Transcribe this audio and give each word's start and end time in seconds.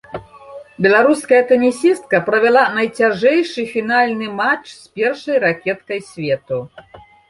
Беларуская 0.85 1.41
тэнісістка 1.51 2.23
правяла 2.31 2.63
найцяжэйшы 2.79 3.69
фінальны 3.77 4.27
матч 4.43 4.65
з 4.83 5.01
першай 5.01 5.35
ракеткай 5.49 5.99
свету. 6.15 6.57